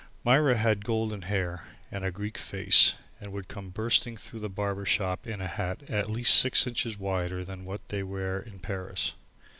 Myra 0.23 0.57
had 0.57 0.83
golden 0.83 1.21
hair 1.21 1.63
and 1.91 2.03
a 2.03 2.09
Greek 2.09 2.39
face 2.39 2.95
and 3.19 3.31
would 3.31 3.47
come 3.47 3.69
bursting 3.69 4.17
through 4.17 4.39
the 4.39 4.49
barber 4.49 4.83
shop 4.83 5.27
in 5.27 5.39
a 5.39 5.45
hat 5.47 5.83
at 5.91 6.09
least 6.09 6.33
six 6.39 6.65
inches 6.65 6.97
wider 6.97 7.45
than 7.45 7.65
what 7.65 7.87
they 7.89 8.01
wear 8.01 8.39
in 8.39 8.57
Paris. 8.57 9.13